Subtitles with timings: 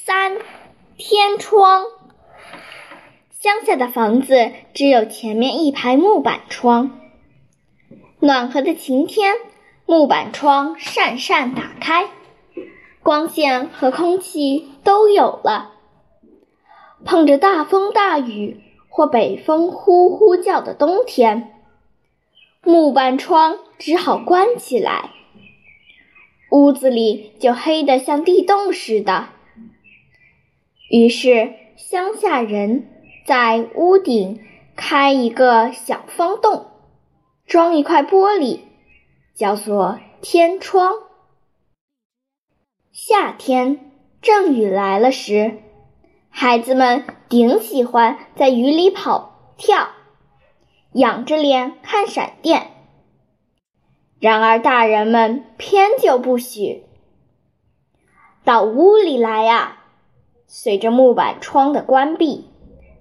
[0.00, 0.38] 三
[0.96, 1.84] 天窗。
[3.30, 7.00] 乡下的房子只有前面一排木板窗。
[8.20, 9.34] 暖和的晴天，
[9.86, 12.10] 木板窗扇扇打开，
[13.02, 15.72] 光线和空气都有了。
[17.04, 21.60] 碰着大风大雨或北风呼呼叫的冬天，
[22.62, 25.10] 木板窗只好关起来。
[26.52, 29.30] 屋子里就黑得像地洞似的。
[30.90, 32.88] 于是乡下人
[33.26, 34.40] 在屋顶
[34.74, 36.66] 开一个小方洞，
[37.46, 38.60] 装一块玻璃，
[39.34, 40.94] 叫做天窗。
[42.90, 43.92] 夏天
[44.22, 45.58] 阵雨来了时，
[46.30, 49.90] 孩子们顶喜欢在雨里跑跳，
[50.92, 52.70] 仰着脸看闪电。
[54.18, 56.84] 然而，大人们偏就不许。
[58.42, 59.77] 到屋里来呀！
[60.48, 62.46] 随着木板窗的关闭，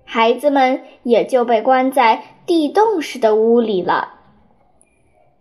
[0.04, 4.14] 孩子们也就被关在地洞似的屋里了。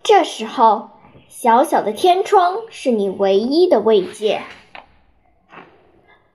[0.02, 0.88] 这时候，
[1.28, 4.40] 小小的天窗是你唯一的慰藉。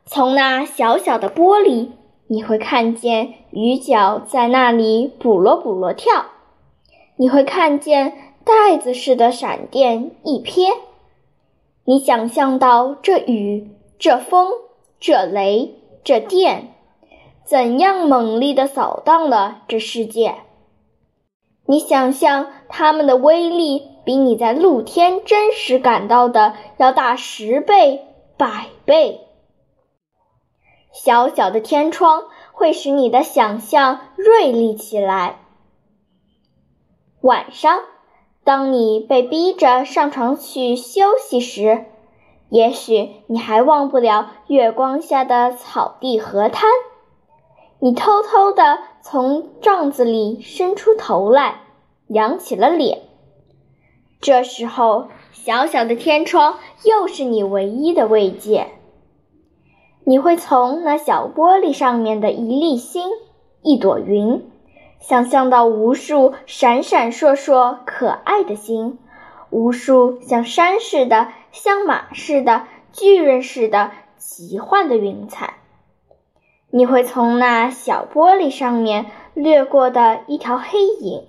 [0.05, 1.91] 从那小小的玻璃，
[2.27, 6.25] 你会看见鱼脚在那里卜罗卜罗跳，
[7.15, 8.27] 你会看见。
[8.43, 10.73] 袋子似的闪电一瞥，
[11.85, 13.69] 你想象到这雨、
[13.99, 14.49] 这风、
[15.01, 16.75] 这雷、这电，
[17.43, 20.35] 怎样猛烈地扫荡了这世界？
[21.65, 28.05] 你想象它们的威力比你在露天真实感到的要大十倍、
[28.37, 29.21] 百倍。
[30.93, 35.39] 小小的天窗会使你的想象锐利起来。
[37.21, 37.81] 晚上。
[38.43, 41.85] 当你被逼着上床去休息时，
[42.51, 46.69] 也许你还忘不了月光下的草地河滩。
[47.79, 51.61] 你偷偷地从帐子里伸出头来，
[52.07, 53.03] 仰起了脸。
[54.19, 58.67] 这时候，小小的天窗又是你唯一的慰藉。
[60.03, 63.07] 你会从那小玻璃上面的一粒星、
[63.63, 64.45] 一朵云。
[64.99, 68.99] 想象到无数闪闪烁烁可爱的星，
[69.49, 75.55] 无数像山似的、像马似的、巨人似的奇幻的云彩。
[76.69, 81.27] 你会从那小玻璃上面掠过的一条黑影，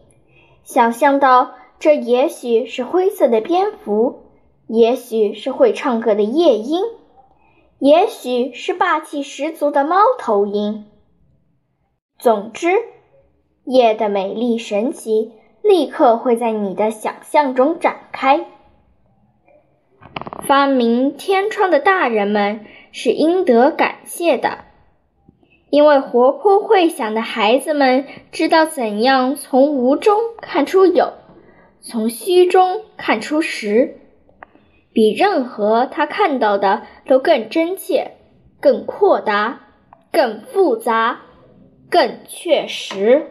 [0.64, 4.22] 想象到这也许是灰色的蝙蝠，
[4.66, 6.82] 也许是会唱歌的夜莺，
[7.78, 10.86] 也许是霸气十足的猫头鹰。
[12.18, 12.68] 总之。
[13.64, 15.30] 夜的美丽神奇，
[15.62, 18.44] 立刻会在你的想象中展开。
[20.52, 24.58] 发明天窗的大人们是应得感谢的，
[25.70, 31.14] 因为活泼会想的孩子们知道怎样从无中看出有，
[31.80, 33.96] 从虚中看出实，
[34.92, 38.10] 比任何他看到的都更真切、
[38.60, 39.60] 更阔达、
[40.12, 41.22] 更复杂、
[41.88, 43.30] 更确实。